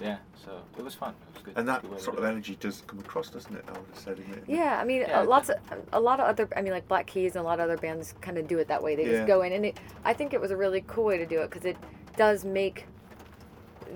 yeah, 0.00 0.18
so 0.44 0.60
it 0.76 0.82
was 0.84 0.94
fun. 0.94 1.14
It 1.28 1.34
was 1.34 1.42
good. 1.44 1.54
And 1.56 1.68
that 1.68 1.82
good 1.82 1.92
way 1.92 1.96
to 1.98 2.02
sort 2.02 2.16
do 2.16 2.22
of 2.22 2.28
it. 2.28 2.32
energy 2.32 2.56
does 2.60 2.82
come 2.88 2.98
across, 2.98 3.30
doesn't 3.30 3.54
it? 3.54 3.64
I 3.68 3.72
would 3.78 3.86
have 3.94 3.98
said 3.98 4.18
in 4.18 4.34
it. 4.34 4.42
Yeah, 4.48 4.78
I 4.80 4.84
mean, 4.84 5.02
Yeah, 5.02 5.20
uh, 5.20 5.24
lots 5.24 5.48
of 5.48 5.56
a 5.92 6.00
lot 6.00 6.18
of 6.18 6.26
other. 6.26 6.48
I 6.56 6.60
mean, 6.62 6.72
like 6.72 6.86
Black 6.88 7.06
Keys 7.06 7.36
and 7.36 7.44
a 7.44 7.46
lot 7.48 7.60
of 7.60 7.64
other 7.70 7.76
bands 7.78 8.14
kind 8.20 8.36
of 8.38 8.46
do 8.48 8.58
it 8.58 8.66
that 8.68 8.82
way. 8.82 8.96
They 8.96 9.04
Yeah. 9.04 9.12
just 9.18 9.26
go 9.28 9.42
in, 9.42 9.52
and 9.52 9.64
it. 9.66 9.78
I 10.04 10.12
think 10.12 10.34
it 10.34 10.40
was 10.40 10.50
a 10.50 10.56
really 10.56 10.82
cool 10.88 11.04
way 11.04 11.16
to 11.18 11.24
do 11.26 11.40
it 11.40 11.48
because 11.50 11.64
it 11.64 11.76
does 12.16 12.44
make 12.44 12.86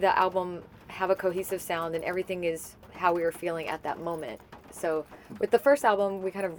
the 0.01 0.19
album 0.19 0.63
have 0.89 1.11
a 1.11 1.15
cohesive 1.15 1.61
sound, 1.63 1.95
and 1.95 2.05
everything 2.05 2.45
is 2.45 2.77
how 2.95 3.13
we 3.13 3.23
were 3.23 3.33
feeling 3.33 3.69
at 3.69 3.83
that 3.85 4.01
moment. 4.01 4.41
So 4.71 5.05
with 5.39 5.51
the 5.51 5.59
first 5.59 5.85
album, 5.85 6.23
we 6.23 6.31
kind 6.31 6.47
of 6.47 6.55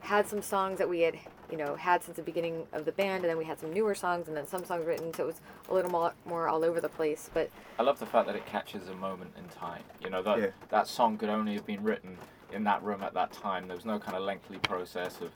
had 0.00 0.26
some 0.28 0.42
songs 0.42 0.78
that 0.78 0.88
we 0.88 1.00
had, 1.00 1.16
you 1.50 1.56
know, 1.56 1.74
had 1.76 2.02
since 2.02 2.16
the 2.16 2.22
beginning 2.22 2.66
of 2.72 2.84
the 2.84 2.92
band, 2.92 3.24
and 3.24 3.30
then 3.30 3.38
we 3.38 3.44
had 3.44 3.58
some 3.60 3.72
newer 3.72 3.94
songs, 3.94 4.28
and 4.28 4.36
then 4.36 4.46
some 4.46 4.64
songs 4.64 4.84
written. 4.86 5.12
So 5.14 5.24
it 5.24 5.26
was 5.26 5.40
a 5.70 5.74
little 5.74 5.90
more, 5.90 6.12
more 6.26 6.48
all 6.48 6.64
over 6.64 6.80
the 6.80 6.88
place. 6.88 7.30
But 7.32 7.50
I 7.78 7.82
love 7.82 7.98
the 7.98 8.06
fact 8.06 8.26
that 8.26 8.36
it 8.36 8.44
catches 8.46 8.88
a 8.88 8.94
moment 8.94 9.32
in 9.38 9.44
time. 9.48 9.82
You 10.02 10.10
know 10.10 10.22
that 10.22 10.38
Yeah. 10.38 10.46
that 10.70 10.86
song 10.86 11.16
could 11.18 11.28
only 11.30 11.54
have 11.54 11.66
been 11.66 11.82
written 11.82 12.18
in 12.52 12.64
that 12.64 12.82
room 12.82 13.02
at 13.02 13.14
that 13.14 13.32
time. 13.32 13.66
There 13.68 13.76
was 13.76 13.86
no 13.86 13.98
kind 13.98 14.16
of 14.16 14.22
lengthy 14.22 14.58
process 14.58 15.20
of 15.20 15.30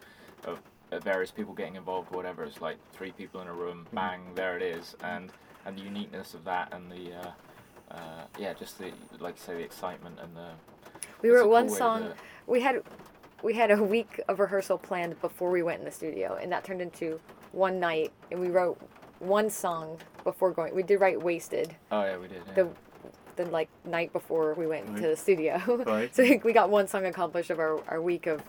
of 0.44 0.60
various 1.02 1.30
people 1.32 1.52
getting 1.52 1.74
involved 1.76 2.12
or 2.12 2.16
whatever. 2.16 2.44
It's 2.44 2.60
like 2.60 2.76
three 2.92 3.10
people 3.10 3.40
in 3.40 3.48
a 3.48 3.52
room, 3.52 3.86
Mm-hmm. 3.86 3.96
bang, 3.96 4.20
there 4.36 4.56
it 4.56 4.62
is, 4.62 4.94
and 5.02 5.32
and 5.66 5.76
the 5.76 5.82
uniqueness 5.82 6.34
of 6.34 6.44
that 6.44 6.72
and 6.72 6.90
the 6.90 7.12
uh, 7.14 7.30
uh, 7.94 8.24
yeah, 8.38 8.52
just 8.54 8.78
the 8.78 8.92
like 9.20 9.34
you 9.36 9.42
say 9.44 9.54
the 9.54 9.60
excitement 9.60 10.18
and 10.22 10.34
the. 10.36 10.48
we 11.22 11.28
it's 11.28 11.34
were 11.36 11.42
at 11.42 11.48
one 11.48 11.66
way 11.66 11.70
to 11.72 11.76
song. 11.76 12.12
we 12.46 12.60
had 12.60 12.82
we 13.42 13.52
had 13.54 13.70
a 13.70 13.82
week 13.82 14.20
of 14.28 14.38
rehearsal 14.40 14.78
planned 14.78 15.20
before 15.20 15.50
we 15.50 15.62
went 15.62 15.78
in 15.80 15.84
the 15.84 15.90
studio 15.90 16.38
and 16.40 16.50
that 16.52 16.64
turned 16.64 16.80
into 16.80 17.20
one 17.52 17.78
night 17.78 18.12
and 18.30 18.40
we 18.40 18.48
wrote 18.48 18.78
one 19.18 19.48
song 19.50 19.98
before 20.24 20.50
going 20.52 20.74
we 20.74 20.82
did 20.82 21.00
write 21.00 21.20
wasted 21.22 21.74
Oh 21.90 22.02
yeah, 22.02 22.16
we 22.16 22.28
did. 22.28 22.42
Yeah. 22.48 22.54
the 22.64 22.68
the 23.36 23.44
like 23.50 23.68
night 23.84 24.12
before 24.12 24.54
we 24.54 24.66
went 24.66 24.86
Right. 24.86 24.96
into 24.96 25.08
the 25.08 25.16
studio 25.16 25.60
Right. 25.86 26.14
so 26.14 26.22
we 26.44 26.52
got 26.52 26.70
one 26.70 26.88
song 26.88 27.04
accomplished 27.06 27.50
of 27.50 27.58
our, 27.58 27.80
our 27.88 28.00
week 28.00 28.26
of 28.26 28.42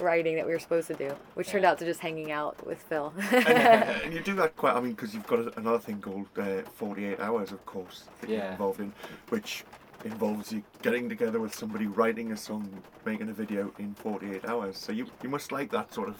writing 0.00 0.36
that 0.36 0.46
we 0.46 0.52
were 0.52 0.58
supposed 0.58 0.86
to 0.88 0.94
do 0.94 1.10
which 1.34 1.48
turned 1.48 1.64
out 1.64 1.78
to 1.78 1.84
just 1.84 2.00
hanging 2.00 2.30
out 2.30 2.64
with 2.66 2.80
phil 2.82 3.12
and, 3.32 3.46
and 3.48 4.12
you 4.14 4.20
do 4.20 4.34
that 4.34 4.56
quite. 4.56 4.74
I 4.74 4.80
mean, 4.80 4.92
because 4.92 5.14
you've 5.14 5.26
got 5.26 5.56
another 5.56 5.78
thing 5.78 6.00
called 6.00 6.26
uh, 6.38 6.62
48 6.74 7.20
hours, 7.20 7.52
of 7.52 7.64
course, 7.66 8.04
that 8.20 8.30
you're 8.30 8.42
involved 8.42 8.80
in, 8.80 8.92
which 9.28 9.64
involves 10.04 10.52
you 10.52 10.62
getting 10.82 11.08
together 11.08 11.40
with 11.40 11.54
somebody, 11.54 11.86
writing 11.86 12.32
a 12.32 12.36
song, 12.36 12.68
making 13.04 13.28
a 13.28 13.32
video 13.32 13.72
in 13.78 13.94
48 13.94 14.44
hours. 14.44 14.76
So 14.78 14.92
you 14.92 15.06
you 15.22 15.28
must 15.28 15.52
like 15.52 15.70
that 15.70 15.92
sort 15.92 16.08
of. 16.08 16.16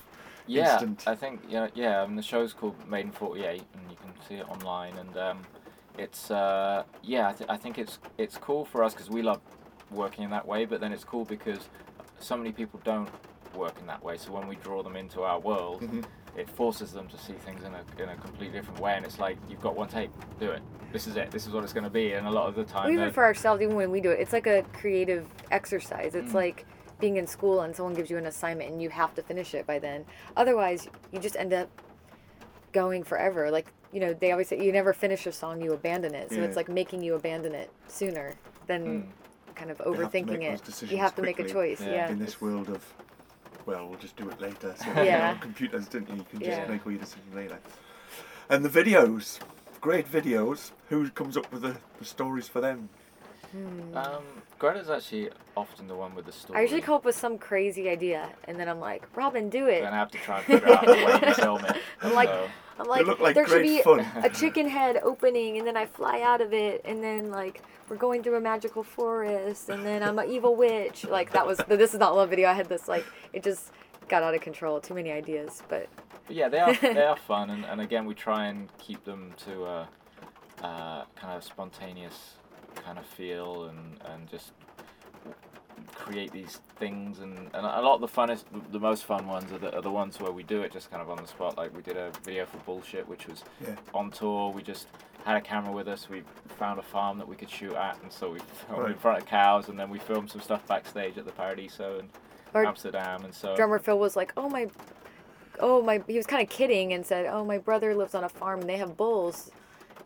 yeah, 0.46 0.72
instant. 0.72 1.04
I 1.06 1.14
think 1.14 1.40
yeah, 1.48 1.68
yeah. 1.74 2.02
I 2.02 2.06
mean, 2.06 2.16
the 2.16 2.22
show's 2.22 2.52
called 2.52 2.74
Made 2.88 3.06
in 3.06 3.12
'48, 3.12 3.62
and 3.74 3.90
you 3.90 3.96
can 3.96 4.12
see 4.28 4.34
it 4.36 4.48
online. 4.48 4.96
And 4.96 5.16
um, 5.16 5.38
it's 5.98 6.30
uh, 6.30 6.84
yeah, 7.02 7.28
I, 7.28 7.32
th- 7.32 7.50
I 7.50 7.56
think 7.56 7.78
it's 7.78 7.98
it's 8.18 8.36
cool 8.38 8.64
for 8.64 8.82
us 8.84 8.92
because 8.94 9.10
we 9.10 9.22
love 9.22 9.40
working 9.90 10.24
in 10.24 10.30
that 10.30 10.46
way. 10.46 10.64
But 10.64 10.80
then 10.80 10.92
it's 10.92 11.04
cool 11.04 11.24
because 11.24 11.68
so 12.18 12.36
many 12.36 12.52
people 12.52 12.80
don't 12.84 13.08
work 13.56 13.74
in 13.80 13.86
that 13.86 14.02
way. 14.02 14.16
So 14.16 14.32
when 14.32 14.46
we 14.46 14.56
draw 14.56 14.82
them 14.82 14.96
into 14.96 15.22
our 15.22 15.38
world, 15.40 15.82
Mhm. 15.82 16.04
it 16.36 16.48
forces 16.50 16.92
them 16.92 17.08
to 17.08 17.18
see 17.18 17.32
things 17.32 17.64
in 17.64 17.72
a 17.74 17.82
in 18.02 18.08
a 18.10 18.16
completely 18.16 18.58
different 18.58 18.80
way. 18.80 18.94
And 18.94 19.04
it's 19.04 19.18
like 19.18 19.38
you've 19.48 19.62
got 19.62 19.74
one 19.74 19.88
take, 19.88 20.10
do 20.38 20.50
it. 20.50 20.62
This 20.92 21.06
is 21.06 21.16
it. 21.16 21.30
This 21.30 21.46
is 21.46 21.52
what 21.52 21.64
it's 21.64 21.72
going 21.72 21.84
to 21.84 21.90
be. 21.90 22.12
And 22.12 22.26
a 22.26 22.30
lot 22.30 22.48
of 22.48 22.54
the 22.54 22.64
time, 22.64 22.90
even 22.92 23.10
for 23.10 23.24
ourselves 23.24 23.60
even 23.62 23.74
when 23.76 23.90
we 23.90 24.00
do 24.00 24.10
it 24.10 24.20
it's 24.20 24.32
like 24.32 24.46
a 24.46 24.62
creative 24.72 25.26
exercise 25.50 26.14
it's 26.14 26.32
Mm. 26.32 26.34
like 26.44 26.66
being 27.00 27.16
in 27.16 27.26
school 27.26 27.60
and 27.62 27.74
someone 27.76 27.94
gives 27.94 28.08
you 28.10 28.16
an 28.18 28.26
assignment 28.26 28.70
and 28.70 28.80
you 28.80 28.88
have 28.90 29.14
to 29.14 29.22
finish 29.22 29.54
it 29.54 29.66
by 29.66 29.78
then 29.78 30.04
otherwise 30.36 30.88
you 31.12 31.18
just 31.18 31.36
end 31.36 31.52
up 31.52 31.68
going 32.72 33.02
forever 33.02 33.50
like 33.50 33.66
you 33.92 34.00
know 34.00 34.12
they 34.14 34.32
always 34.32 34.48
say 34.48 34.62
you 34.62 34.72
never 34.72 34.92
finish 34.92 35.26
a 35.26 35.32
song 35.32 35.60
you 35.62 35.72
abandon 35.72 36.14
it 36.14 36.30
so 36.30 36.36
Yeah. 36.36 36.44
it's 36.44 36.56
like 36.56 36.68
making 36.68 37.02
you 37.02 37.14
abandon 37.14 37.54
it 37.54 37.70
sooner 37.88 38.34
than 38.66 38.82
Mm. 38.86 39.54
kind 39.54 39.70
of 39.70 39.78
overthinking 39.78 40.42
it 40.42 40.90
you 40.90 40.98
have 40.98 41.14
to 41.16 41.22
make 41.22 41.38
a 41.38 41.44
choice 41.44 41.80
Yeah. 41.80 41.92
yeah, 41.92 42.10
in 42.10 42.18
this 42.18 42.40
world 42.40 42.68
of, 42.68 42.82
well, 43.66 43.88
we'll 43.88 43.98
just 43.98 44.16
do 44.16 44.28
it 44.30 44.40
later. 44.40 44.74
So 44.78 44.86
Yeah. 45.02 45.30
on 45.30 45.38
computers, 45.48 45.86
didn't 45.88 46.08
you? 46.10 46.16
You 46.16 46.24
can 46.30 46.38
just 46.40 46.50
Yeah. 46.50 46.66
make 46.66 46.86
all 46.86 46.92
your 46.92 47.00
decisions 47.00 47.34
later. 47.34 47.58
And 48.48 48.64
the 48.64 48.68
videos, 48.68 49.40
great 49.80 50.10
videos. 50.10 50.70
Who 50.88 51.10
comes 51.10 51.36
up 51.36 51.52
with 51.52 51.62
the, 51.62 51.76
the 51.98 52.04
stories 52.04 52.48
for 52.48 52.60
them? 52.60 52.88
Hmm. 53.52 53.96
Um, 53.96 54.22
Greta's 54.58 54.88
actually 54.90 55.30
often 55.56 55.86
the 55.88 55.94
one 55.94 56.14
with 56.14 56.26
the 56.26 56.32
story. 56.32 56.58
I 56.58 56.62
usually 56.62 56.80
come 56.80 56.94
up 56.94 57.04
with 57.04 57.14
some 57.16 57.38
crazy 57.38 57.88
idea 57.88 58.28
and 58.44 58.58
then 58.58 58.68
I'm 58.68 58.80
like, 58.80 59.04
Robin, 59.16 59.48
do 59.50 59.66
it. 59.66 59.82
Then 59.82 59.92
I 59.92 59.96
have 59.98 60.10
to 60.12 60.18
try 60.18 60.38
and 60.38 60.46
figure 60.46 60.68
out 60.72 60.88
a 60.88 60.92
way 60.92 61.20
to 61.20 61.34
film 61.34 61.64
it. 61.64 61.76
I'm 62.02 62.14
like, 62.14 62.28
So- 62.28 62.48
I'm 62.78 62.86
like, 62.88 63.06
like 63.20 63.34
there 63.34 63.48
should 63.48 63.62
be 63.62 63.80
fun. 63.80 64.00
a 64.22 64.28
chicken 64.28 64.68
head 64.68 65.00
opening, 65.02 65.56
and 65.56 65.66
then 65.66 65.78
I 65.78 65.86
fly 65.86 66.20
out 66.20 66.42
of 66.42 66.52
it, 66.52 66.82
and 66.84 67.02
then 67.02 67.30
like 67.30 67.62
we're 67.88 67.96
going 67.96 68.22
through 68.22 68.36
a 68.36 68.40
magical 68.40 68.82
forest, 68.82 69.68
and 69.68 69.84
then 69.84 70.02
I'm 70.02 70.18
an 70.18 70.30
evil 70.30 70.54
witch. 70.56 71.04
Like 71.04 71.32
that 71.32 71.46
was 71.46 71.58
the 71.58 71.76
This 71.76 71.94
Is 71.94 72.00
Not 72.00 72.14
Love 72.16 72.30
video. 72.30 72.48
I 72.48 72.52
had 72.54 72.68
this 72.68 72.88
like 72.88 73.04
it 73.32 73.42
just 73.42 73.70
got 74.08 74.22
out 74.22 74.34
of 74.34 74.40
control. 74.40 74.80
Too 74.80 74.94
many 74.94 75.10
ideas, 75.12 75.62
but 75.68 75.88
But 76.26 76.36
yeah, 76.36 76.48
they 76.48 76.58
are 76.58 76.74
they 76.82 77.02
are 77.04 77.16
fun, 77.16 77.50
and, 77.50 77.64
and 77.64 77.80
again 77.80 78.06
we 78.06 78.14
try 78.14 78.46
and 78.46 78.68
keep 78.78 79.04
them 79.04 79.32
to 79.46 79.64
a, 79.64 79.88
uh 80.62 81.04
kind 81.14 81.36
of 81.36 81.44
spontaneous 81.44 82.34
kind 82.74 82.98
of 82.98 83.06
feel, 83.06 83.64
and 83.64 83.98
and 84.04 84.28
just 84.28 84.52
create 85.94 86.32
these 86.32 86.60
things, 86.78 87.20
and, 87.20 87.36
and 87.52 87.66
a 87.66 87.80
lot 87.80 87.94
of 87.94 88.00
the 88.00 88.08
funnest, 88.08 88.44
the 88.72 88.78
most 88.78 89.04
fun 89.04 89.26
ones 89.26 89.50
are 89.52 89.58
the, 89.58 89.74
are 89.76 89.82
the 89.82 89.90
ones 89.90 90.18
where 90.20 90.32
we 90.32 90.42
do 90.42 90.62
it 90.62 90.72
just 90.72 90.90
kind 90.90 91.02
of 91.02 91.10
on 91.10 91.16
the 91.18 91.26
spot. 91.26 91.56
Like 91.56 91.74
we 91.76 91.82
did 91.82 91.96
a 91.96 92.10
video 92.24 92.46
for 92.46 92.58
bullshit, 92.58 93.06
which 93.08 93.26
was 93.26 93.44
Yeah. 93.62 93.74
on 93.94 94.10
tour. 94.10 94.50
We 94.52 94.62
just 94.62 94.86
had 95.26 95.36
a 95.36 95.40
camera 95.40 95.72
with 95.72 95.88
us. 95.88 96.08
We 96.08 96.22
found 96.56 96.78
a 96.78 96.82
farm 96.82 97.18
that 97.18 97.26
we 97.26 97.34
could 97.34 97.50
shoot 97.50 97.74
at, 97.74 98.00
and 98.00 98.12
so 98.12 98.30
we 98.30 98.38
filmed 98.68 98.90
in 98.92 98.96
front 98.96 99.18
of 99.20 99.26
cows, 99.26 99.68
and 99.68 99.78
then 99.78 99.90
we 99.90 99.98
filmed 99.98 100.30
some 100.30 100.40
stuff 100.40 100.66
backstage 100.68 101.18
at 101.18 101.26
the 101.26 101.32
Paradiso 101.32 101.98
in 101.98 102.08
Or- 102.54 102.64
Amsterdam, 102.64 103.24
and 103.24 103.34
so 103.34 103.56
drummer 103.56 103.80
Phil 103.80 103.98
was 103.98 104.14
like, 104.14 104.32
"Oh 104.36 104.48
my, 104.48 104.68
oh 105.58 105.82
my," 105.82 106.00
he 106.06 106.16
was 106.16 106.26
kind 106.26 106.42
of 106.42 106.48
kidding 106.48 106.92
and 106.92 107.04
said, 107.04 107.26
"Oh 107.26 107.44
my 107.44 107.58
brother 107.58 107.92
lives 107.94 108.14
on 108.14 108.22
a 108.22 108.28
farm 108.28 108.60
and 108.60 108.68
they 108.68 108.76
have 108.76 108.96
bulls," 108.96 109.50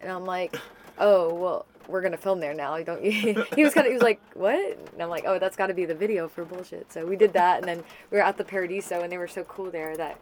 and 0.00 0.10
I'm 0.10 0.24
like, 0.24 0.56
"Oh 0.98 1.34
well." 1.34 1.66
We're 1.88 2.02
gonna 2.02 2.16
film 2.18 2.38
there 2.38 2.54
now. 2.54 2.80
Don't. 2.82 3.02
you? 3.02 3.44
he 3.56 3.64
was 3.64 3.74
kind 3.74 3.84
of. 3.84 3.90
He 3.90 3.94
was 3.94 4.02
like, 4.02 4.20
"What?" 4.34 4.78
And 4.92 5.02
I'm 5.02 5.08
like, 5.08 5.24
"Oh, 5.26 5.40
that's 5.40 5.56
got 5.56 5.66
to 5.68 5.74
be 5.74 5.86
the 5.86 5.94
video 5.94 6.28
for 6.28 6.44
bullshit." 6.44 6.92
So 6.92 7.04
we 7.04 7.16
did 7.16 7.32
that, 7.32 7.58
and 7.58 7.66
then 7.66 7.82
we 8.12 8.18
were 8.18 8.22
at 8.22 8.36
the 8.36 8.44
Paradiso, 8.44 9.00
and 9.00 9.10
they 9.10 9.18
were 9.18 9.26
so 9.26 9.42
cool 9.44 9.72
there 9.72 9.96
that 9.96 10.20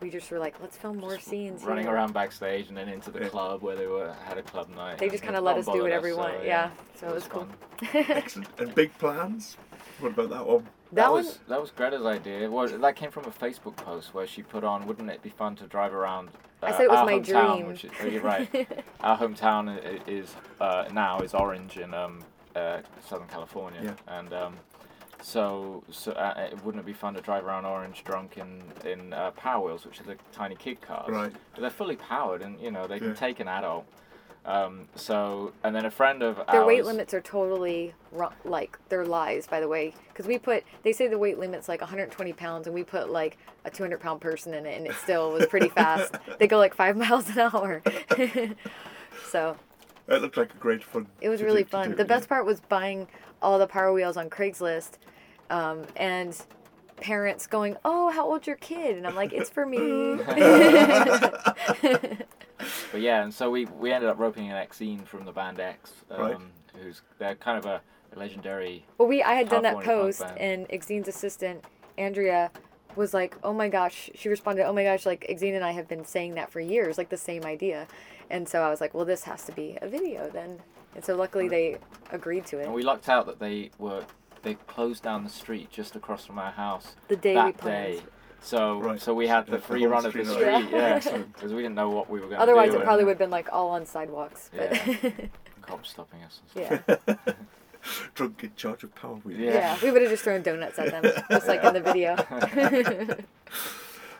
we 0.00 0.10
just 0.10 0.30
were 0.30 0.38
like, 0.38 0.60
"Let's 0.60 0.76
film 0.76 0.98
more 0.98 1.18
scenes." 1.18 1.62
running 1.64 1.84
here." 1.84 1.94
around 1.94 2.12
backstage 2.12 2.68
and 2.68 2.76
then 2.76 2.88
into 2.88 3.10
the 3.10 3.20
Yeah. 3.20 3.28
club 3.28 3.62
where 3.62 3.76
they 3.76 3.86
were 3.86 4.12
had 4.24 4.38
a 4.38 4.42
club 4.42 4.68
night. 4.70 4.98
They 4.98 5.08
just 5.08 5.22
kind 5.22 5.36
of 5.36 5.44
let 5.44 5.56
us 5.56 5.64
do 5.66 5.72
bothered 5.72 5.82
whatever 5.84 6.06
we 6.06 6.12
so, 6.12 6.18
want. 6.18 6.44
Yeah, 6.44 6.70
so 6.94 7.08
it 7.08 7.14
was, 7.14 7.24
cool. 7.24 7.48
Excellent. 7.94 8.48
And 8.58 8.74
big 8.74 8.96
plans? 8.98 9.56
What 10.00 10.12
about 10.12 10.30
that 10.30 10.46
one? 10.46 10.64
That, 10.92 10.94
That 10.94 11.12
one, 11.12 11.24
was 11.24 11.38
that 11.48 11.60
was 11.60 11.70
Greta's 11.70 12.04
idea. 12.04 12.50
Well, 12.50 12.66
that 12.66 12.96
came 12.96 13.10
from 13.10 13.24
a 13.24 13.30
Facebook 13.30 13.76
post 13.76 14.12
where 14.14 14.26
she 14.26 14.42
put 14.42 14.64
on, 14.64 14.86
"Wouldn't 14.86 15.10
it 15.10 15.22
be 15.22 15.30
fun 15.30 15.56
to 15.56 15.66
drive 15.66 15.94
around?" 15.94 16.30
Uh, 16.62 16.66
I 16.66 16.72
said 16.72 16.82
it 16.82 16.90
was 16.90 17.06
my 17.06 17.14
hometown, 17.14 17.56
dream. 17.56 17.66
Which 17.68 17.84
is, 17.84 17.90
oh, 18.02 18.06
you're 18.06 18.22
right. 18.22 18.68
our 19.00 19.16
hometown 19.16 19.78
is 20.06 20.34
uh, 20.60 20.86
now 20.92 21.20
is 21.20 21.32
Orange 21.34 21.78
in 21.78 21.94
um, 21.94 22.20
uh, 22.56 22.78
Southern 23.06 23.28
California, 23.28 23.94
and 24.08 24.32
um, 24.32 24.56
So, 25.22 25.82
so 25.90 26.12
uh, 26.12 26.48
it 26.52 26.64
wouldn't 26.64 26.82
it 26.82 26.86
be 26.86 26.92
fun 26.92 27.14
to 27.14 27.20
drive 27.20 27.44
around 27.44 27.64
Orange 27.66 28.02
drunk 28.04 28.38
in 28.38 28.62
in 28.90 29.12
uh, 29.12 29.30
Power 29.32 29.66
Wheels, 29.66 29.84
which 29.84 30.00
are 30.00 30.04
the 30.04 30.16
tiny 30.32 30.54
kid 30.56 30.80
cars? 30.80 31.10
Right. 31.10 31.32
But 31.54 31.60
they're 31.60 31.70
fully 31.70 31.96
powered, 31.96 32.42
and 32.42 32.58
you 32.60 32.70
know 32.70 32.86
they 32.86 32.94
Yeah. 32.96 33.00
can 33.00 33.14
take 33.14 33.40
an 33.40 33.48
adult. 33.48 33.86
Um, 34.46 34.88
so, 34.94 35.52
and 35.62 35.76
then 35.76 35.84
a 35.84 35.90
friend 35.90 36.22
of 36.22 36.36
Their 36.50 36.62
ours. 36.62 36.66
weight 36.66 36.84
limits 36.86 37.12
are 37.12 37.20
totally 37.20 37.92
wrong, 38.10 38.32
like 38.44 38.78
they're 38.88 39.04
lies, 39.04 39.46
by 39.46 39.60
the 39.60 39.68
way. 39.68 39.92
Because 40.08 40.26
we 40.26 40.38
put, 40.38 40.64
they 40.82 40.94
say 40.94 41.08
the 41.08 41.18
weight 41.18 41.38
limit's 41.38 41.68
like 41.68 41.82
120 41.82 42.32
pounds, 42.32 42.66
and 42.66 42.74
we 42.74 42.82
put 42.82 43.10
like 43.10 43.36
a 43.66 43.70
200 43.70 44.00
pound 44.00 44.22
person 44.22 44.54
in 44.54 44.64
it, 44.64 44.78
and 44.78 44.86
it 44.86 44.94
still 44.94 45.30
was 45.30 45.44
pretty 45.46 45.68
fast. 45.80 46.14
they 46.38 46.46
go 46.46 46.56
like 46.56 46.74
five 46.74 46.96
miles 47.04 47.28
an 47.28 47.38
hour. 47.38 47.82
so 49.28 49.56
That 50.06 50.22
looked 50.22 50.38
like 50.38 50.54
a 50.54 50.56
great 50.58 50.82
fun. 50.82 51.06
it 51.20 51.28
was 51.28 51.42
really 51.42 51.64
do- 51.64 51.68
fun. 51.68 51.90
do, 51.90 51.96
the 51.96 52.02
yeah. 52.04 52.08
best 52.08 52.26
part 52.28 52.46
was 52.46 52.60
buying 52.60 53.08
all 53.42 53.58
the 53.58 53.66
Power 53.66 53.92
Wheels 53.92 54.16
on 54.16 54.28
Craigslist, 54.30 54.92
um, 55.50 55.84
and 55.96 56.36
parents 56.96 57.46
going, 57.46 57.76
"Oh, 57.84 58.10
how 58.10 58.26
old's 58.30 58.46
your 58.46 58.56
kid?" 58.56 58.96
And 58.96 59.06
I'm 59.06 59.14
like, 59.14 59.32
"It's 59.32 59.50
for 59.50 59.66
me." 59.66 60.18
But 62.92 63.00
yeah, 63.00 63.22
and 63.22 63.32
so 63.32 63.50
we, 63.50 63.64
we 63.64 63.90
ended 63.90 64.10
up 64.10 64.18
roping 64.18 64.46
in 64.46 64.52
Exene 64.52 65.06
from 65.06 65.24
the 65.24 65.32
band 65.32 65.58
X, 65.60 65.92
um, 66.10 66.20
Right. 66.20 66.36
who's 66.82 67.00
they're 67.18 67.34
kind 67.36 67.56
of 67.56 67.64
a, 67.64 67.80
a 68.14 68.18
legendary. 68.18 68.84
Well, 68.98 69.08
we 69.08 69.22
I 69.22 69.32
had 69.34 69.48
done 69.48 69.62
that 69.62 69.80
post, 69.80 70.20
band. 70.20 70.38
and 70.38 70.68
Exene's 70.68 71.08
assistant 71.08 71.64
Andrea 71.96 72.50
was 72.96 73.14
like, 73.14 73.36
"Oh 73.42 73.52
my 73.52 73.68
gosh!" 73.68 74.10
She 74.14 74.28
responded, 74.28 74.64
"Oh 74.66 74.72
my 74.72 74.82
gosh!" 74.84 75.06
Like 75.06 75.26
Exene 75.28 75.54
and 75.54 75.64
I 75.64 75.72
have 75.72 75.88
been 75.88 76.04
saying 76.04 76.34
that 76.34 76.50
for 76.50 76.60
years, 76.60 76.98
like 76.98 77.08
the 77.08 77.16
same 77.16 77.44
idea, 77.44 77.86
and 78.30 78.48
so 78.48 78.62
I 78.62 78.70
was 78.70 78.80
like, 78.80 78.94
"Well, 78.94 79.04
this 79.04 79.24
has 79.24 79.44
to 79.44 79.52
be 79.52 79.78
a 79.80 79.88
video 79.88 80.28
then." 80.30 80.58
And 80.94 81.04
so 81.04 81.14
luckily 81.16 81.48
they 81.48 81.78
agreed 82.10 82.46
to 82.46 82.58
it. 82.58 82.64
And 82.64 82.74
we 82.74 82.82
lucked 82.82 83.08
out 83.08 83.26
that 83.26 83.38
they 83.38 83.70
were 83.78 84.04
they 84.42 84.54
closed 84.54 85.02
down 85.02 85.22
the 85.22 85.30
street 85.30 85.70
just 85.70 85.94
across 85.96 86.24
from 86.26 86.38
our 86.38 86.50
house 86.50 86.96
The 87.08 87.16
day 87.16 87.34
we 87.34 87.40
that 87.52 87.56
planned. 87.58 87.98
day. 87.98 88.02
So 88.42 88.80
Right. 88.80 89.00
so 89.00 89.14
we 89.14 89.26
had 89.28 89.46
the 89.46 89.52
the 89.52 89.58
free 89.58 89.82
whole 89.82 89.90
run 89.90 90.06
of 90.06 90.12
the 90.14 90.24
street, 90.24 90.32
street, 90.32 90.46
right. 90.46 90.70
yeah, 90.70 91.00
Yeah. 91.04 91.18
Because 91.34 91.52
we 91.52 91.62
didn't 91.62 91.74
know 91.76 91.90
what 91.90 92.08
we 92.10 92.18
were 92.20 92.26
going 92.26 92.40
to 92.40 92.46
do. 92.46 92.50
Otherwise, 92.50 92.70
do. 92.72 92.78
it 92.78 92.84
probably 92.84 93.04
would 93.04 93.10
have 93.12 93.18
been 93.18 93.30
like 93.30 93.52
all 93.52 93.68
on 93.70 93.84
sidewalks. 93.86 94.50
But 94.56 94.72
yeah, 95.02 95.10
cops 95.62 95.90
stopping 95.90 96.22
us. 96.24 96.40
And 96.56 96.66
stuff. 96.66 97.00
yeah, 97.06 97.14
Drunk 98.14 98.42
in 98.44 98.52
charge 98.56 98.82
of 98.84 98.94
Power 98.94 99.14
Wheels. 99.24 99.40
Yeah. 99.40 99.76
we 99.82 99.90
would 99.90 100.02
have 100.02 100.10
just 100.10 100.24
thrown 100.24 100.42
donuts 100.42 100.78
at 100.78 100.90
them, 100.90 101.12
just 101.30 101.48
like 101.48 101.62
in 101.64 101.74
the 101.74 101.80
video. 101.80 102.16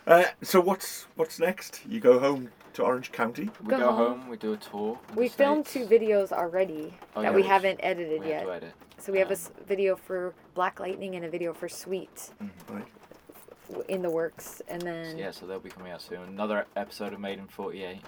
Uh, 0.07 0.23
so 0.41 0.59
what's 0.59 1.03
what's 1.15 1.39
next? 1.39 1.81
You 1.87 1.99
go 1.99 2.17
home 2.19 2.49
to 2.73 2.81
Orange 2.83 3.11
County. 3.11 3.49
We 3.61 3.69
Go 3.69 3.77
go, 3.77 3.91
home. 3.91 4.19
home. 4.21 4.29
we 4.29 4.35
do 4.37 4.53
a 4.53 4.57
tour. 4.57 4.97
we 5.15 5.27
the 5.27 5.33
filmed 5.35 5.67
States. 5.67 5.87
two 5.87 5.95
videos 5.95 6.31
already 6.31 6.91
Oh, 7.15 7.21
that 7.21 7.27
yeah, 7.27 7.35
we 7.35 7.43
which 7.43 7.45
haven't 7.45 7.79
edited 7.83 8.21
we 8.21 8.29
yet. 8.29 8.39
have 8.39 8.47
to 8.49 8.53
edit. 8.55 8.73
So 8.97 9.11
we 9.11 9.19
have 9.19 9.27
a 9.27 9.33
Um, 9.33 9.33
s- 9.37 9.51
video 9.67 9.95
for 9.95 10.33
Black 10.55 10.79
Lightning 10.79 11.15
and 11.15 11.23
a 11.25 11.29
video 11.29 11.53
for 11.53 11.69
Sweet 11.69 12.31
Right. 12.67 12.83
in 13.87 14.01
the 14.01 14.09
works, 14.09 14.59
and 14.67 14.81
then 14.81 15.19
Yeah, 15.19 15.29
so 15.29 15.45
they'll 15.45 15.59
be 15.59 15.69
coming 15.69 15.91
out 15.91 16.01
soon. 16.01 16.21
Another 16.23 16.65
episode 16.75 17.13
of 17.13 17.19
Made 17.19 17.37
in 17.37 17.45
48. 17.47 18.01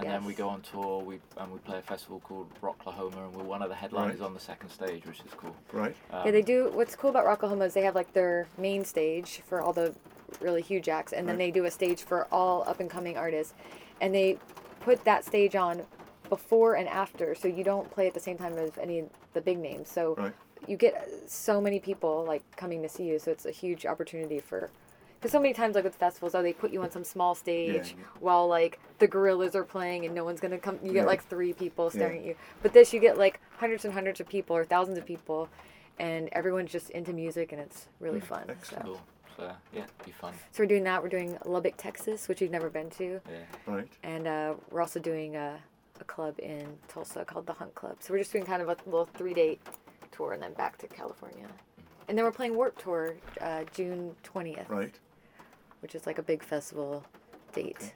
And 0.00 0.10
then 0.10 0.24
we 0.24 0.34
go 0.34 0.48
on 0.48 0.62
tour. 0.62 1.02
We 1.02 1.18
and 1.36 1.52
we 1.52 1.58
play 1.58 1.78
a 1.78 1.82
festival 1.82 2.20
called 2.20 2.48
Rocklahoma, 2.62 3.16
and 3.26 3.34
we're 3.34 3.42
one 3.44 3.62
of 3.62 3.68
the 3.68 3.74
headliners 3.74 4.20
Right. 4.20 4.26
on 4.26 4.34
the 4.34 4.40
second 4.40 4.70
stage, 4.70 5.04
which 5.06 5.20
is 5.20 5.32
cool. 5.36 5.56
Right. 5.72 5.96
Um, 6.12 6.22
yeah, 6.26 6.30
they 6.30 6.42
do. 6.42 6.70
What's 6.72 6.94
cool 6.94 7.10
about 7.10 7.26
Rocklahoma 7.26 7.66
is 7.66 7.74
they 7.74 7.82
have 7.82 7.94
like 7.94 8.12
their 8.12 8.46
main 8.56 8.84
stage 8.84 9.42
for 9.46 9.60
all 9.60 9.72
the 9.72 9.94
really 10.40 10.62
huge 10.62 10.88
acts, 10.88 11.12
and 11.12 11.26
then 11.28 11.34
Right. 11.36 11.46
they 11.46 11.50
do 11.50 11.64
a 11.64 11.70
stage 11.70 12.02
for 12.02 12.26
all 12.30 12.62
up 12.68 12.80
and 12.80 12.88
coming 12.90 13.16
artists, 13.16 13.54
and 14.00 14.14
they 14.14 14.38
put 14.80 15.04
that 15.04 15.24
stage 15.24 15.56
on 15.56 15.82
before 16.28 16.74
and 16.74 16.88
after, 16.88 17.34
so 17.34 17.48
you 17.48 17.64
don't 17.64 17.90
play 17.90 18.06
at 18.06 18.14
the 18.14 18.20
same 18.20 18.36
time 18.36 18.56
as 18.58 18.76
any 18.78 19.00
of 19.00 19.08
the 19.32 19.40
big 19.40 19.58
names. 19.58 19.88
So 19.90 20.14
Right. 20.16 20.32
you 20.66 20.76
get 20.76 21.08
so 21.26 21.60
many 21.60 21.80
people 21.80 22.24
like 22.24 22.42
coming 22.56 22.82
to 22.82 22.88
see 22.88 23.04
you, 23.04 23.18
so 23.18 23.30
it's 23.30 23.46
a 23.46 23.50
huge 23.50 23.86
opportunity 23.86 24.38
for. 24.38 24.70
Because 25.18 25.32
so 25.32 25.40
many 25.40 25.52
times, 25.52 25.74
like 25.74 25.84
with 25.84 25.96
festivals, 25.96 26.34
oh, 26.34 26.42
they 26.42 26.52
put 26.52 26.72
you 26.72 26.80
on 26.82 26.90
some 26.90 27.02
small 27.02 27.34
stage 27.34 27.94
yeah. 27.98 28.04
while 28.20 28.46
like 28.46 28.78
the 29.00 29.08
Gorillaz 29.08 29.54
are 29.56 29.64
playing 29.64 30.04
and 30.06 30.14
no 30.14 30.24
one's 30.24 30.40
gonna 30.40 30.58
come. 30.58 30.78
You 30.82 30.92
get 30.92 31.00
Yeah. 31.00 31.04
like 31.06 31.24
three 31.24 31.52
people 31.52 31.90
staring 31.90 32.20
at 32.20 32.24
you. 32.24 32.34
But 32.62 32.72
this, 32.72 32.92
you 32.92 33.00
get 33.00 33.18
like 33.18 33.40
hundreds 33.56 33.84
and 33.84 33.92
hundreds 33.92 34.20
of 34.20 34.28
people 34.28 34.56
or 34.56 34.64
thousands 34.64 34.96
of 34.96 35.04
people, 35.04 35.48
and 35.98 36.28
everyone's 36.32 36.70
just 36.70 36.90
into 36.90 37.12
music 37.12 37.50
and 37.52 37.60
it's 37.60 37.88
really 37.98 38.20
fun. 38.20 38.44
So. 38.46 38.52
excellent. 38.52 38.84
Cool. 38.84 39.00
So 39.36 39.52
yeah, 39.72 39.84
be 40.04 40.10
fun. 40.12 40.34
so 40.52 40.62
we're 40.62 40.66
doing 40.66 40.84
that. 40.84 41.02
We're 41.02 41.08
doing 41.08 41.36
Lubbock, 41.44 41.74
Texas, 41.76 42.28
which 42.28 42.40
we've 42.40 42.50
never 42.50 42.68
been 42.70 42.90
to, 42.90 43.20
Yeah. 43.28 43.36
Right. 43.74 43.88
and 44.02 44.26
uh, 44.26 44.54
we're 44.70 44.80
also 44.80 44.98
doing 45.00 45.36
a, 45.36 45.58
a 46.00 46.04
club 46.04 46.34
in 46.40 46.66
Tulsa 46.88 47.24
called 47.24 47.46
the 47.46 47.52
Hunt 47.52 47.72
Club. 47.76 47.96
So 48.00 48.12
we're 48.12 48.18
just 48.18 48.32
doing 48.32 48.44
kind 48.44 48.62
of 48.62 48.68
a 48.68 48.76
little 48.86 49.04
three 49.14 49.34
date 49.34 49.60
tour 50.12 50.32
and 50.32 50.42
then 50.42 50.52
back 50.54 50.76
to 50.78 50.86
California. 50.88 51.46
And 52.08 52.16
then 52.18 52.24
we're 52.24 52.32
playing 52.32 52.56
Warp 52.56 52.76
Tour 52.82 53.14
uh, 53.40 53.64
June 53.72 54.16
20th, 54.24 54.68
Right. 54.68 54.94
Which 55.80 55.94
is 55.94 56.06
like 56.06 56.18
a 56.18 56.22
big 56.22 56.42
festival 56.42 57.04
date. 57.52 57.92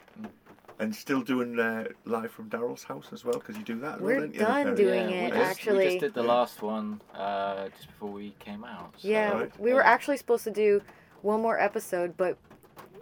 And 0.79 0.95
still 0.95 1.21
doing 1.23 1.61
uh, 1.61 1.85
live 2.07 2.33
from 2.33 2.49
Daryl's 2.51 2.83
house 2.83 3.11
as 3.12 3.25
well, 3.25 3.35
because 3.35 3.57
you 3.57 3.62
do 3.62 3.79
that. 3.81 3.97
as 3.97 4.01
well, 4.01 4.07
We're 4.07 4.21
don't 4.21 4.35
you? 4.35 4.41
done 4.41 4.75
doing 4.75 5.11
yeah, 5.11 5.17
it, 5.27 5.33
we 5.33 5.39
just, 5.39 5.51
actually. 5.51 5.79
We 5.87 5.91
just 5.93 6.01
did 6.01 6.15
the 6.15 6.23
last 6.23 6.62
one 6.62 7.01
uh, 7.15 7.69
just 7.77 7.87
before 7.89 8.11
we 8.11 8.35
came 8.41 8.65
out. 8.65 8.95
so- 8.99 9.07
Yeah, 9.09 9.33
Right. 9.33 9.61
we 9.61 9.73
were 9.75 9.85
actually 9.85 10.17
supposed 10.17 10.45
to 10.45 10.51
do 10.51 10.83
one 11.21 11.41
more 11.41 11.61
episode, 11.61 12.17
but 12.17 12.37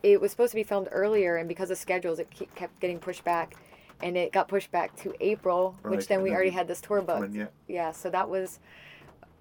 it 0.03 0.21
was 0.21 0.31
supposed 0.31 0.51
to 0.51 0.57
be 0.57 0.63
filmed 0.63 0.89
earlier, 0.91 1.37
and 1.37 1.49
because 1.49 1.71
of 1.71 1.79
schedules, 1.79 2.19
it 2.19 2.29
ke- 2.31 2.53
kept 2.55 2.81
getting 2.81 2.99
pushed 2.99 3.25
back, 3.25 3.55
and 4.03 4.17
it 4.17 4.33
got 4.33 4.49
pushed 4.49 4.71
back 4.73 4.95
to 4.97 5.15
April, 5.21 5.77
Right, 5.83 5.97
which 5.97 6.07
then 6.09 6.17
and 6.17 6.25
we 6.25 6.31
then 6.31 6.35
already 6.37 6.51
had 6.51 6.69
this 6.69 6.81
tour 6.83 7.01
booked. 7.01 7.33
Yeah. 7.35 7.47
Yeah, 7.69 7.93
so 7.93 8.11
that 8.11 8.29
was, 8.29 8.59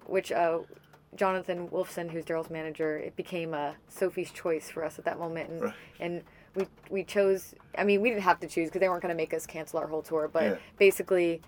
which 0.06 0.32
uh, 0.32 0.60
Jonathan 1.16 1.68
Wolfson, 1.68 2.10
who's 2.10 2.24
Daryl's 2.24 2.50
manager, 2.50 2.96
it 2.96 3.16
became 3.16 3.52
a 3.54 3.74
Sophie's 3.88 4.30
choice 4.30 4.70
for 4.70 4.84
us 4.84 4.98
at 4.98 5.04
that 5.04 5.18
moment, 5.18 5.50
and 5.50 5.62
Right. 5.62 5.74
and 5.98 6.22
we 6.54 6.66
we 6.88 7.04
chose. 7.04 7.54
I 7.76 7.84
mean, 7.84 8.00
we 8.00 8.10
didn't 8.10 8.22
have 8.22 8.40
to 8.40 8.46
choose 8.46 8.68
because 8.68 8.80
they 8.80 8.88
weren't 8.88 9.02
going 9.02 9.14
to 9.14 9.16
make 9.16 9.34
us 9.34 9.46
cancel 9.46 9.78
our 9.80 9.86
whole 9.88 10.02
tour, 10.02 10.28
but 10.32 10.42
Yeah. 10.44 10.56
basically, 10.78 11.42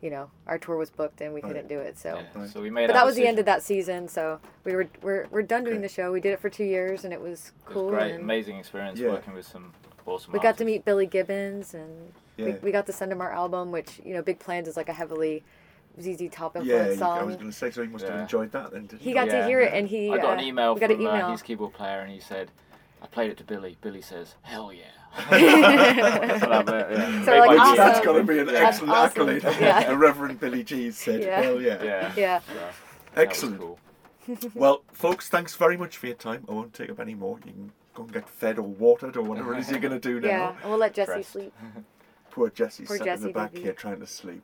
you 0.00 0.10
know, 0.10 0.30
our 0.46 0.58
tour 0.58 0.76
was 0.76 0.90
booked 0.90 1.20
and 1.20 1.32
we 1.34 1.40
Right. 1.42 1.48
couldn't 1.48 1.68
do 1.68 1.78
it, 1.78 1.98
so. 1.98 2.16
Yeah, 2.16 2.40
Right. 2.40 2.48
So 2.50 2.60
we 2.62 2.70
made. 2.70 2.86
But 2.86 2.96
our 2.96 3.00
that 3.02 3.06
was 3.06 3.16
the 3.16 3.26
end 3.26 3.38
of 3.38 3.44
that 3.46 3.62
season, 3.62 4.08
so 4.08 4.40
we 4.64 4.74
were 4.74 4.88
we're, 5.02 5.26
we're 5.30 5.42
done 5.42 5.64
doing 5.64 5.76
Okay. 5.76 5.82
the 5.82 5.88
show. 5.92 6.10
We 6.12 6.20
did 6.20 6.32
it 6.32 6.40
for 6.40 6.48
two 6.48 6.64
years, 6.64 7.04
and 7.04 7.12
it 7.12 7.20
was 7.20 7.48
It 7.48 7.52
cool. 7.66 7.86
was 7.86 7.94
great, 7.94 8.12
and 8.14 8.24
amazing 8.24 8.56
experience 8.58 8.98
Yeah. 8.98 9.10
working 9.10 9.34
with 9.34 9.46
some 9.46 9.72
awesome. 10.06 10.32
we 10.32 10.38
got 10.40 10.56
to 10.58 10.64
meet 10.64 10.84
Billy 10.86 11.06
Gibbons, 11.06 11.74
and 11.74 12.12
we, 12.38 12.52
we 12.62 12.72
got 12.72 12.86
to 12.86 12.92
send 12.92 13.12
him 13.12 13.20
our 13.20 13.30
album, 13.30 13.70
which 13.72 14.00
you 14.04 14.14
know, 14.14 14.22
Big 14.22 14.38
Plans 14.38 14.66
is 14.68 14.76
like 14.76 14.88
a 14.88 14.92
heavily 14.94 15.44
ZZ 16.00 16.28
Top 16.30 16.56
Yeah, 16.56 16.60
influenced 16.62 17.00
you, 17.00 17.06
I 17.06 17.22
was 17.22 17.36
going 17.36 17.50
to 17.50 17.56
say, 17.56 17.70
so 17.70 17.82
he 17.82 17.88
must 17.88 18.06
have 18.06 18.18
enjoyed 18.20 18.52
that 18.52 18.70
then, 18.72 18.86
didn't 18.86 19.02
he 19.02 19.10
you? 19.10 19.14
got 19.14 19.26
to 19.26 19.44
hear 19.46 19.60
it, 19.60 19.72
and 19.74 19.86
he 19.88 20.10
I 20.10 20.16
got 20.18 20.34
an 20.34 20.40
uh, 20.40 20.42
email 20.48 20.74
we 20.74 20.80
got 20.80 20.90
from 20.90 21.00
an 21.06 21.06
Uh, 21.06 21.30
his 21.32 21.42
keyboard 21.42 21.72
player, 21.74 22.00
and 22.00 22.10
he 22.10 22.20
said, 22.20 22.50
"I 23.02 23.06
played 23.06 23.30
it 23.30 23.36
to 23.38 23.44
Billy." 23.44 23.76
Billy 23.80 24.00
says, 24.00 24.34
"Hell 24.42 24.72
yeah." 24.72 24.84
That's 25.30 26.40
what 26.40 26.52
I 26.52 26.62
bet, 26.62 26.90
yeah. 26.90 27.24
So 27.24 27.30
Made 27.32 27.38
like, 27.40 27.46
my 27.48 27.54
Which, 27.56 27.66
year. 27.66 27.76
that's 27.76 27.98
awesome. 27.98 28.04
got 28.04 28.12
to 28.18 28.22
be 28.24 28.38
an 28.38 28.46
That's 28.46 28.58
excellent 28.80 28.92
awesome. 28.94 29.28
accolade. 29.28 29.42
Yeah. 29.60 29.88
the 29.90 29.96
Reverend 29.98 30.40
Billy 30.40 30.64
G 30.64 30.90
said, 30.90 31.22
Yeah. 31.22 31.42
hell 31.42 31.60
yeah. 31.60 31.82
Yeah. 31.82 32.12
yeah. 32.16 32.40
So, 32.40 32.54
that 32.54 33.20
Excellent. 33.20 33.60
cool. 33.60 33.78
Well, 34.54 34.84
folks, 34.92 35.28
thanks 35.28 35.54
very 35.56 35.76
much 35.76 35.98
for 35.98 36.06
your 36.06 36.14
time. 36.16 36.46
I 36.48 36.52
won't 36.52 36.72
take 36.72 36.88
up 36.90 36.98
any 37.00 37.14
more. 37.14 37.36
You 37.44 37.52
can 37.52 37.72
go 37.92 38.04
and 38.04 38.12
get 38.12 38.26
fed 38.28 38.56
or 38.58 38.62
watered 38.62 39.16
or 39.18 39.22
whatever 39.22 39.52
it 39.54 39.58
is 39.60 39.70
you're 39.70 39.80
going 39.80 39.92
to 39.92 40.08
do 40.08 40.18
now. 40.20 40.28
Yeah, 40.28 40.54
and 40.62 40.70
we'll 40.70 40.78
let 40.78 40.94
Jesse 40.94 41.12
Pressed. 41.12 41.30
sleep. 41.32 41.52
Poor 42.30 42.48
Jesse's 42.48 42.88
Poor 42.88 42.96
sat 42.96 43.08
in 43.08 43.20
the 43.20 43.32
back 43.32 43.54
here 43.54 43.72
trying 43.74 44.00
to 44.00 44.06
sleep. 44.06 44.42